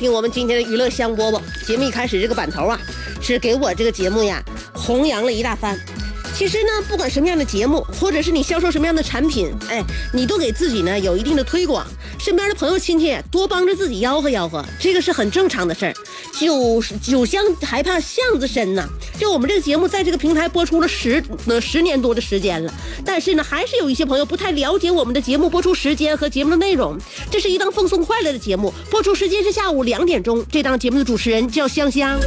[0.00, 1.84] 听我们今天的娱乐香饽饽节目。
[1.84, 2.80] 一开始这个板头啊，
[3.20, 5.78] 是给我这个节目呀弘扬了一大番。
[6.34, 9.84] 其实呢，不管什么样的节目，或者是你销售什么样的产品，哎，
[10.14, 11.86] 你都给自己呢有一定的推广，
[12.18, 15.94] 身边的朋友亲戚多帮着自己吆喝吆喝，这个是很正常的事儿。
[16.32, 18.88] 酒酒香还怕巷子深呢。
[19.20, 22.72] 就我们这个节目在这个平台播出了十呃十年多的时间了，
[23.04, 26.96] 但是呢，还是有一些朋友不太了解我们的节目播出时间和节目的内容。
[27.30, 30.42] 这是一档放松快乐的节目，播出时间是下午两点钟。
[30.50, 32.18] 这档节目的主持人叫香香。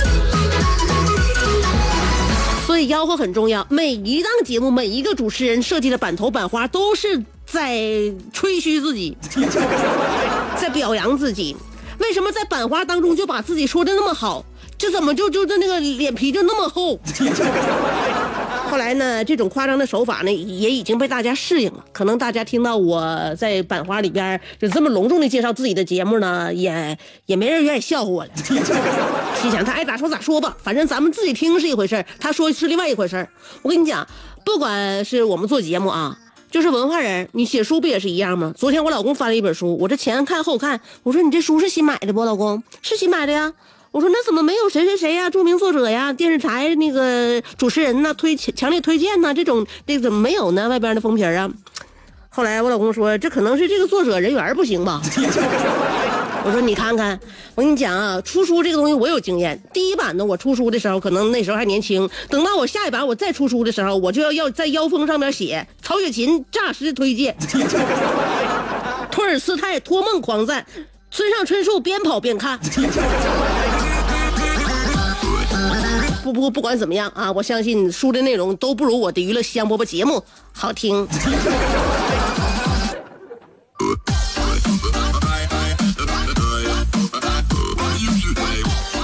[2.67, 7.81] 所以吆喝很重要，每一档节目每一个主持人设计的板头板花都是在
[8.31, 9.18] 吹嘘自己，
[10.62, 11.57] 在表扬自己。
[11.97, 14.45] 为什么在版花当中就把自己说的那么好？
[14.83, 16.99] 这怎么就就就那个脸皮就那么厚？
[18.69, 21.85] 后来呢，这种夸张的手法呢，也已经被大家适应了。
[21.94, 28.31] 可能大家听到我在版花里边就这么隆重的介绍自己的节目呢，也也没人愿意笑话我了。
[29.41, 33.25] 心想他爱咋说咋说吧，反正咱们自己听是一回事他说是另外一回事
[33.61, 34.05] 我跟你讲，
[34.44, 36.17] 不管是我们做节目啊，
[36.51, 38.53] 就是文化人，你写书不也是一样吗？
[38.57, 43.53] 昨天我老公翻了一本书，我这前看后看，我说你这书是新买的不，老公是新买的呀。
[43.94, 50.68] 我说那怎么没有谁谁谁呀，著名作者呀，电视台那个主持人呢，推强烈推荐呢，这种这怎么没有呢？
[50.68, 51.48] 外边的封皮啊。
[52.30, 55.00] 后来我老公说，这可能是这个作者人缘不行吧。
[56.44, 57.20] 我说你看看，
[57.54, 59.62] 我跟你讲啊，出书这个东西我有经验。
[59.72, 67.38] 第一版呢，我出书的时候可能那时候还年轻，等到我下一版我再出书的时候，我就要要在腰封上面写曹雪芹诈尸推荐，
[69.12, 70.66] 托尔斯泰托梦狂赞，
[71.12, 72.60] 村上春树边跑边看。
[76.23, 80.23] 不不不管怎么样啊，我相信书的内容都不如我的娱乐香饽饽节目
[80.53, 81.06] 好听。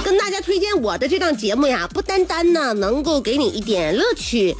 [0.02, 4.56] 跟大家推荐我的这档节目呀，不单单呢能够给你一点乐趣，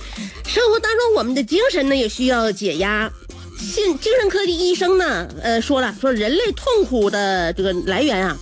[0.46, 3.10] 生活当中我们的精神呢也需要解压。
[3.58, 8.36] 现精神科的医生呢，呃说了，说人类痛苦的这个来源啊。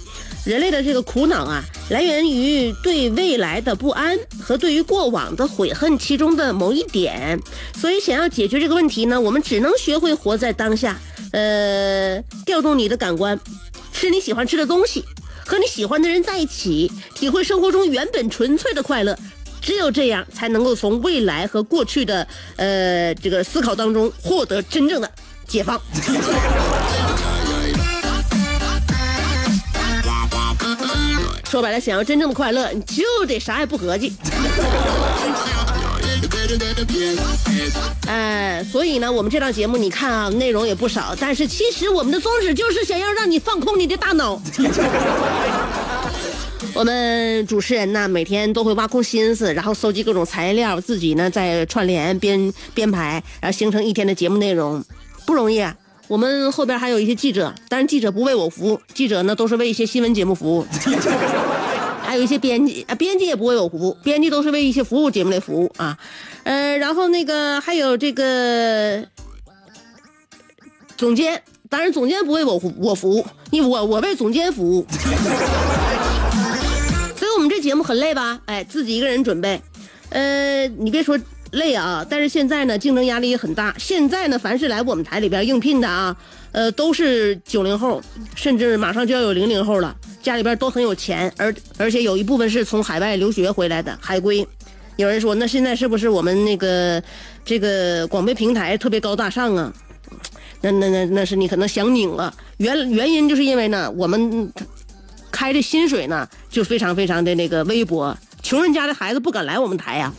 [0.48, 7.38] 人类的这个苦恼啊，来源于对未来的不安和对于过往的悔恨其中的某一点。
[7.78, 10.98] 所以，想要解决这个问题呢，我们只能学会活在当下。
[11.32, 13.38] 呃，调动你的感官，
[13.92, 15.04] 吃你喜欢吃的东西，
[15.44, 19.14] 和你喜欢的人在一起，体会生活中原本纯粹的快乐。
[19.60, 22.26] 只有这样，才能够从未来和过去的
[22.56, 25.10] 呃这个思考当中获得真正的
[25.46, 25.78] 解放。
[31.48, 34.12] 说白了，想要真正的快乐，你就得啥也不合计。
[38.06, 44.38] 哎，所以呢，我们这档节目你看啊，内容也不少，但是其实我们的宗旨就是想要让你放空你的大脑。
[46.74, 54.84] 我们主持人呢，每天都会挖空心思，然后搜集各种材料，自己呢再串联编编排，然后形成一天的节目内容，
[55.24, 55.74] 不容易啊。
[56.08, 60.66] 我们后边还有一些记者，但是记者不为我服务，记者呢都是为一些新闻节目服务。
[62.02, 65.98] 还有一些编辑啊，编辑也不为我服务，编辑都是为一些服务节目来服务啊。
[66.44, 69.04] 呃，然后那个还有这个
[70.96, 74.86] 总监，当然总监不为我我服务，因为我我为总监服务。
[77.18, 78.40] 所以我们这节目很累吧？
[78.46, 79.60] 哎，自己一个人准备。
[80.08, 81.18] 呃，你别说，
[81.52, 83.74] 累啊，但是现在呢，竞争压力也很大。
[83.78, 86.16] 现在呢，凡是来我们台里边应聘的啊，
[86.52, 88.02] 呃，都是九零后，
[88.34, 94.46] 甚至马上就要有零零后了，家里边都很有钱，而而且有一部分是从海外留学回来的海归。
[94.96, 97.02] 有人说，那现在是不是我们那个
[97.44, 99.72] 这个广播平台特别高大上啊？
[100.60, 102.34] 那那那那是你可能想拧了。
[102.56, 104.52] 原原因就是因为呢，我们
[105.30, 110.12] 开的薪水呢就非常非常的那个微薄，穷人家的孩子不敢来我们台呀。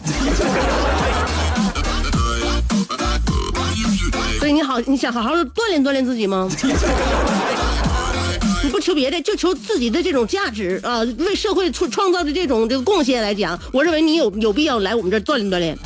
[4.50, 6.50] 以你好，你想好好的锻炼锻炼自己吗？
[8.64, 15.78] 你不求别的，就求自己的这种价值啊，为社会创创造的这种这个贡献来讲，我认为你有有必要来我们这儿锻炼锻炼。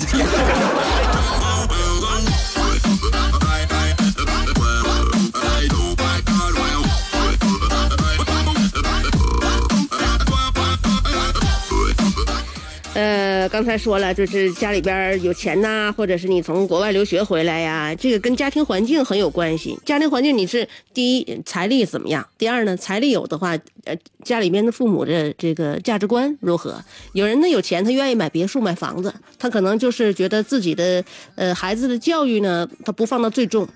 [13.50, 19.78] 刚才说了，就是家里边有钱呐，或者是你从国外留学回来呀，这个跟家庭环境很有关系。
[19.86, 22.26] 家庭环境你是第一财力怎么样？
[22.38, 26.82] 第二呢，财力有的话，呃，家里面的父母的这个价值观如何？
[27.14, 31.04] 有人呢有钱，他愿意买别墅、买房子，他可能就是觉得自己的
[31.36, 33.68] 呃孩子的教育呢，他不放到最重。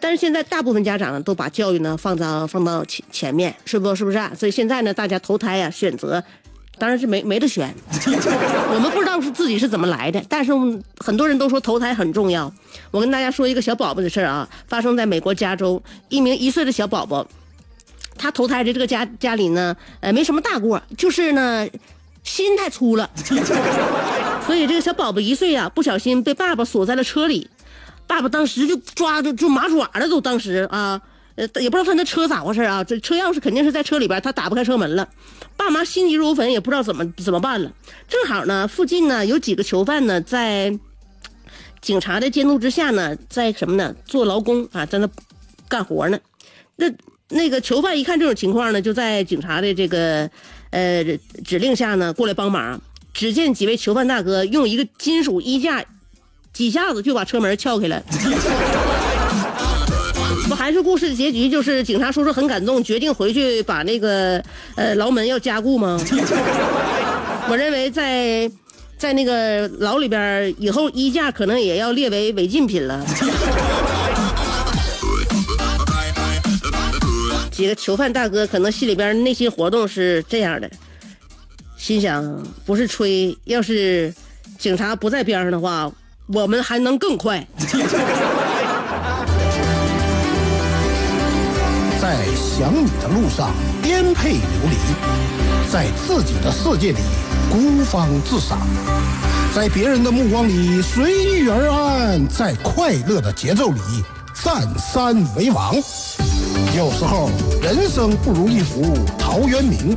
[0.00, 3.94] 但是现在大部分家长呢，都把教育呢放到放到前前面，是不？
[3.94, 4.18] 是不是？
[4.36, 6.22] 所以现在呢，大家投胎呀，选择。
[6.78, 7.74] 当然是没没得选，
[8.72, 10.52] 我们不知道是自己是怎么来的，但是
[10.98, 12.52] 很多人都说投胎很重要。
[12.90, 17.26] 我跟大家说一个小宝宝的事儿啊，发生在美国加州，一名一岁的小宝宝，
[18.16, 21.68] 他投胎的这个家家里呢，呃，没什么大过，就是呢，
[22.22, 23.10] 心太粗了，
[24.46, 27.50] 所以这个小宝宝一岁啊，不小心被爸爸锁在了车里，
[28.06, 31.00] 爸爸当时就抓着就麻爪了，都当时啊。
[31.38, 32.82] 呃，也不知道他那车咋回事啊？
[32.82, 35.08] 这车钥匙肯定是在车里边，他打不开车门了。
[35.56, 37.70] 爸妈心急如焚，也不知道怎么怎么办了。
[38.08, 40.76] 正好呢，附近呢有几个囚犯呢，在
[41.80, 43.94] 警察的监督之下呢，在什么呢？
[44.04, 45.08] 做劳工啊，在那
[45.68, 46.18] 干活呢。
[46.74, 46.92] 那
[47.28, 50.28] 那个囚犯一看这种情况呢，就在警察的这个
[50.70, 51.04] 呃
[51.44, 52.80] 指令下呢，过来帮忙。
[53.14, 55.84] 只见几位囚犯大哥用一个金属衣架，
[56.52, 58.02] 几下子就把车门撬开了。
[60.58, 64.42] 不还是故事的结局，就是警察叔叔很感动，决定回去把那个
[64.74, 65.98] 呃牢门要加固吗？
[67.48, 68.50] 我认为在
[68.98, 73.06] 在那个牢里边，以后衣架可能也要列为违禁品了。
[77.52, 80.68] 几个囚犯大哥可能心里边内心活动是这样的，
[81.76, 84.12] 心想不是吹，要是
[84.58, 85.90] 警察不在边上的话，
[86.26, 87.46] 我们还能更快。
[92.38, 93.52] 想你的路上
[93.82, 94.40] 颠沛流
[94.70, 94.76] 离，
[95.70, 96.98] 在自己的世界里
[97.50, 98.60] 孤芳自赏，
[99.54, 103.80] 在别人的目光里随遇而安，在快乐的节奏里
[104.32, 105.74] 占山为王。
[106.76, 107.28] 有时候
[107.60, 109.96] 人生不如一幅陶渊明，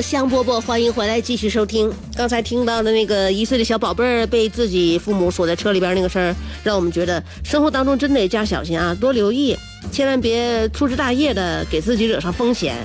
[0.00, 1.92] 香饽饽，欢迎回来，继续收听。
[2.16, 9.56] 刚才听到的那个一岁的小宝贝儿被自己父母锁在车里边那个事儿，让我们觉得生活当中真得加小心啊，多留意，
[9.90, 12.76] 千万别粗枝大叶的给自己惹上风险。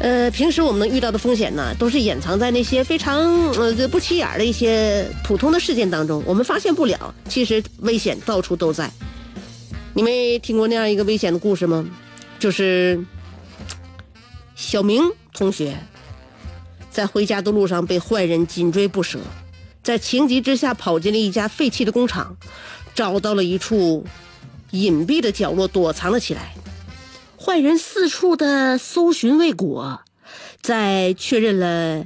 [0.00, 3.20] 呃，平时我们能遇到的风险呢，都是掩藏在那些非常
[3.52, 7.14] 呃不起眼的一些普通的事件当中，我们发现不了。
[7.28, 8.90] 其实危险到处都在。
[9.94, 11.84] 你没听过那样一个危险的故事吗？
[12.38, 12.98] 就是
[14.54, 15.02] 小明。
[15.34, 15.76] 同学
[16.98, 19.20] 在回家的路上被坏人紧追不舍，
[19.84, 22.36] 在情急之下跑进了一家废弃的工厂，
[22.92, 24.04] 找到了一处
[24.72, 26.56] 隐蔽的角落躲藏了起来。
[27.40, 30.00] 坏人四处的搜寻未果，
[30.60, 32.04] 在确认了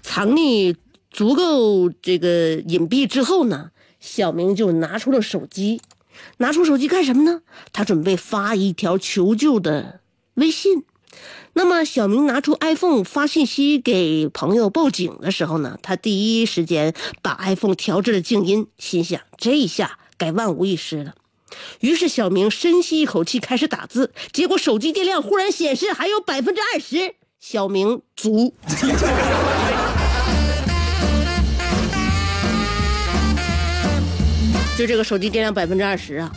[0.00, 0.76] 藏匿
[1.10, 5.80] 足够这个隐蔽之后呢，小明就拿出了手机。
[6.36, 7.42] 拿出手机干什么呢？
[7.72, 9.98] 他准备发一条求救的
[10.34, 10.84] 微信。
[11.52, 21.14] 那么小明拿出 iPhone 发信息给朋友报警的时候呢，他第一时间把 iPhone 调至了静音，心想这一下该万无一失了。
[21.80, 28.54] 于是小明深吸一口气，开始打字，结果手机电量忽然显示还有百分之二十，小明足。
[34.78, 36.32] 就这个手机电量百分之二十啊，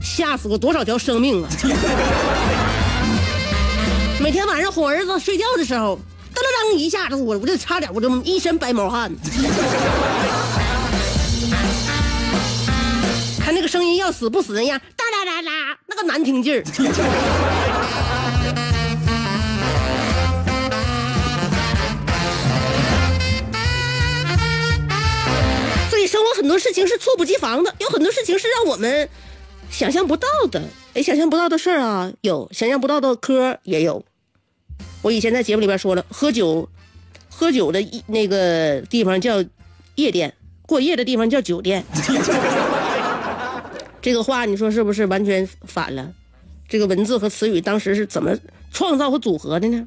[0.00, 1.50] 吓死过多少条生命啊！
[4.18, 5.98] 每天晚上哄儿子睡觉的时候，
[6.34, 9.14] 噔噔噔一下子，我我就差点我就一身白毛汗。
[13.38, 16.64] 他那个声音要死不死那样，哒哒哒哒，那个难听劲儿。
[25.88, 29.08] 所以生活很多事情是猝不及防的，有很多事情是让我们
[29.70, 30.62] 想象不到的。
[30.96, 34.02] 哎，想象不到的事儿啊，有想象不到的嗑也有。
[35.02, 36.70] 我以前在节目里边说了，喝酒，
[37.28, 39.44] 喝酒的那个地方叫
[39.96, 41.84] 夜店，过夜的地方叫酒店。
[44.00, 46.14] 这个话你说是不是完全反了？
[46.66, 48.34] 这个文字和词语当时是怎么
[48.72, 49.86] 创造和组合的呢？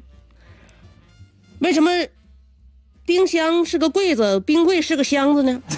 [1.58, 1.90] 为什么
[3.04, 5.60] 冰箱是个柜子，冰柜是个箱子呢？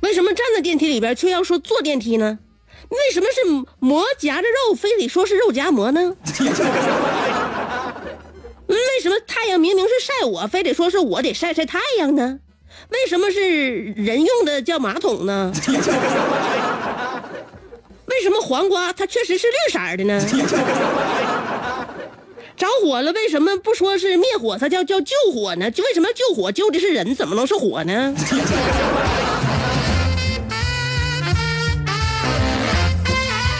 [0.00, 2.38] 为什么站在电梯里边却要说坐电梯呢？
[2.88, 3.42] 为什么是
[3.80, 6.16] 馍夹着肉，非得说是肉夹馍呢？
[8.66, 12.40] 为什么太阳明明是晒我，非得说是我得晒晒太阳呢？
[12.90, 15.52] 为什么是人用的叫马桶呢？
[18.06, 20.20] 为什么黄瓜它确实是绿色的呢？
[22.56, 25.70] 着火了，为什么不说是灭火，它叫叫救火呢？
[25.70, 28.14] 就为什么救火救的是人，怎么能是火呢？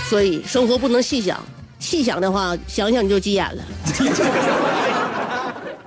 [0.09, 1.45] 所以生活不能细想，
[1.79, 3.65] 细想的话，想想你就急眼了。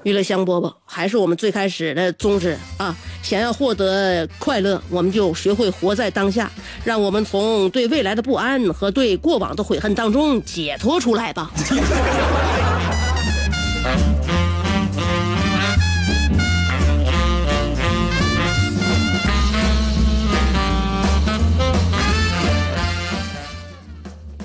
[0.04, 2.96] 娱乐香饽饽还是我们最开始的宗旨啊！
[3.22, 6.50] 想要获得快乐，我们就学会活在当下，
[6.86, 11.52] 让我们从对未来的不安和对过往的悔恨当中解脱出来吧。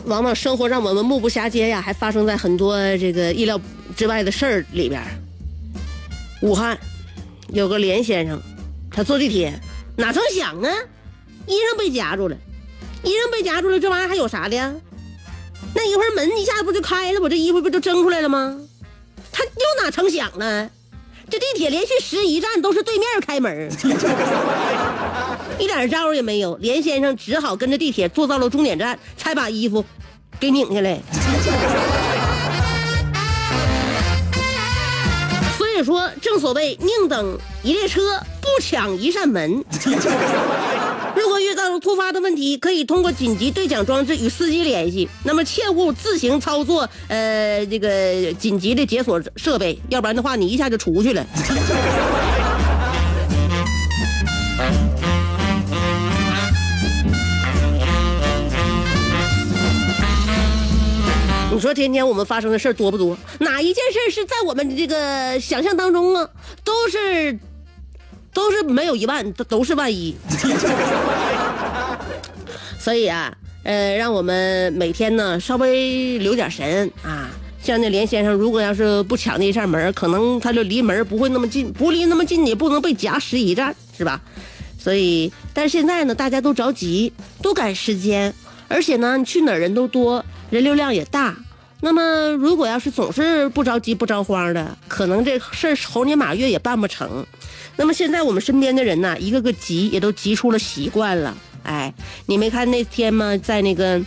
[0.06, 3.60] 往往生活让我们目不暇接呀，还发生在很多这个意料
[3.96, 5.02] 之外的事儿里边。
[6.42, 6.78] 武汉
[7.48, 8.40] 有个连先生，
[8.90, 9.58] 他坐地铁，
[9.96, 10.70] 哪曾想啊，
[11.46, 12.36] 衣裳被夹住了，
[13.02, 14.74] 衣裳被夹住了，这玩意儿还有啥的呀？
[15.74, 18.58] 那一会儿门一下子不就开了，我这衣服不就蒸出来了吗？
[19.32, 20.70] 他又哪曾想呢？
[21.30, 23.70] 这地铁连续十一站都是对面开门，
[25.58, 26.56] 一点招也没有。
[26.56, 29.84] 连先生只好跟着地铁坐到了终点站，才把衣服
[30.38, 30.98] 给拧下来。
[35.56, 39.64] 所以说，正所谓宁等一列车，不抢一扇门。
[41.16, 45.08] 如果遇到了突发的问题，可以通过紧急对讲装置与司机联系。
[45.24, 51.24] 那么切勿自行操作，呃，这个紧急的解锁设备，要不然的话，你一下就出去了。
[61.64, 63.16] 说天天我们发生的事多不多？
[63.40, 66.28] 哪一件事是在我们这个想象当中啊？
[66.62, 67.38] 都是，
[68.34, 70.14] 都是没有一万，都都是万一。
[72.78, 77.30] 所以啊，呃，让我们每天呢稍微留点神啊。
[77.62, 84.20] 像那连先生，如果要是不抢那一扇门，可能他就离门不会那么近，不离那么近，也不能被夹十一站，是吧？
[84.78, 88.34] 所以，但是现在呢，大家都着急，都赶时间，
[88.68, 91.34] 而且呢，去哪儿人都多，人流量也大。
[91.84, 97.26] 那么，如果要是总是不着急不着慌的，可能这事儿猴年马月也办不成。
[97.76, 101.36] 那么现在我们身边的人呢，一个个急也都急出了习惯了。
[101.62, 101.92] 哎，
[102.24, 103.36] 你没看那天吗？
[103.36, 104.00] 在那个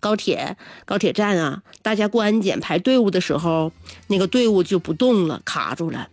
[0.00, 3.70] 高铁高铁站啊，大家过安检排队伍的时候，
[4.08, 6.08] 那个队伍就不动了，卡住了。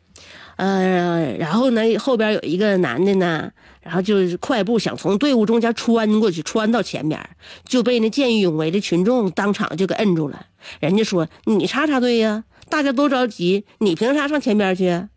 [0.58, 3.51] 呃，然后呢，后边有一个男的呢，
[3.82, 7.20] 然后就是快步想从队伍中间穿过去，穿到前面，
[7.65, 10.46] 就被那见义勇为的群众当场就给摁住了。
[10.79, 12.46] 人家说：“你插啥队呀？
[12.70, 15.08] 大家都着急，你凭啥上前边去？”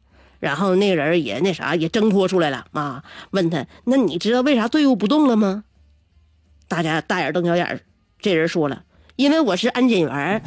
[0.41, 5.65] 然后那个人也那啥也挣脱出来了啊，问他：“那你知道为啥队伍不动了吗？”
[6.69, 7.81] 大家大眼瞪小眼，
[8.21, 8.83] 这人说了
[9.17, 10.43] ：“因为我是安检员。”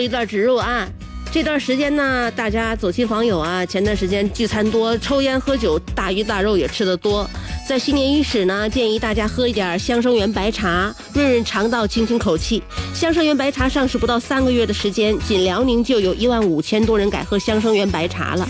[0.00, 0.88] 一段植入啊，
[1.30, 7.28] 这段时间呢，大家走亲访友啊，前段时间聚餐多，抽烟喝酒，大鱼大肉也吃得多。
[7.68, 12.60] 在新年伊始呢，建议大家喝一点香生源白茶，润润肠道，清清口气。
[12.92, 18.48] 香生源白茶上市不到三个月的时间，仅辽宁就有一万五千多人改喝香生源白茶了，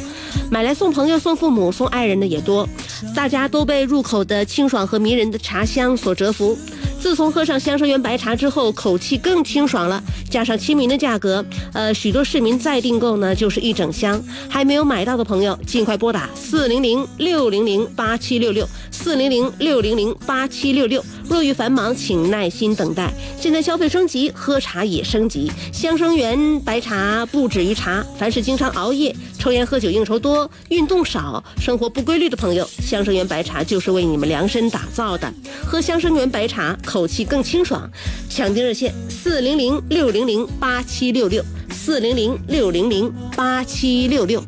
[0.50, 2.66] 买来送朋友、送父母、送爱人的也多，
[3.14, 6.56] 大家都被入口的清爽和迷人的茶香所折服。
[7.00, 14.22] 自从喝上香生源白茶之后，口气更清爽了，加上亲民的价格，呃，许多市民再订购呢就是一整箱。
[14.48, 21.02] 还没有买到的朋友，尽快拨打四零零六零零八七六六四零零六零零八七六六。
[21.34, 23.12] 若遇繁忙，请耐心等待。
[23.40, 25.50] 现在消费升级，喝茶也升级。
[25.72, 35.32] 香生源白茶不止于茶，凡是经常熬夜、抽烟喝酒、应酬多、运动少、生活不规律的朋友，香生源白茶就是为你们量身打造的。
[35.64, 37.88] 喝香生源白茶，口气更清爽。
[38.28, 44.42] 抢订热线：四零零六零零八七六六，四零零六零零八七六六。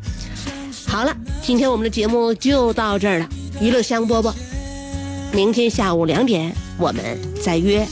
[0.86, 3.28] 好了，今天我们的节目就到这儿了。
[3.60, 4.32] 娱乐香饽饽，
[5.34, 7.02] 明天下午两点我们
[7.42, 7.86] 再约。